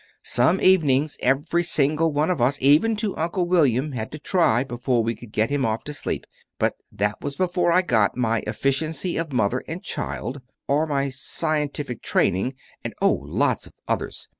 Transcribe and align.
Some 0.25 0.59
evenings, 0.61 1.15
every 1.19 1.61
single 1.61 2.11
one 2.11 2.31
of 2.31 2.41
us, 2.41 2.59
even 2.59 2.95
to 2.95 3.15
Uncle 3.17 3.45
William, 3.47 3.91
had 3.91 4.11
to 4.13 4.17
try 4.17 4.63
before 4.63 5.03
we 5.03 5.13
could 5.13 5.31
get 5.31 5.51
him 5.51 5.63
off 5.63 5.83
to 5.83 5.93
sleep. 5.93 6.25
But 6.57 6.75
that 6.91 7.21
was 7.21 7.35
before 7.35 7.71
I 7.71 7.83
got 7.83 8.17
my 8.17 8.39
'Efficiency 8.47 9.15
of 9.17 9.31
Mother 9.31 9.63
and 9.67 9.83
Child,' 9.83 10.41
or 10.67 10.87
my 10.87 11.09
'Scientific 11.09 12.01
Training,' 12.01 12.55
and, 12.83 12.95
oh, 12.99 13.13
lots 13.27 13.67
of 13.67 13.73
others. 13.87 14.27